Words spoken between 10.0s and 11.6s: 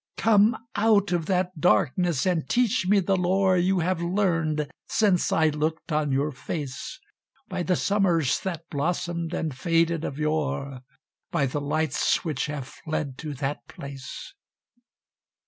of yore By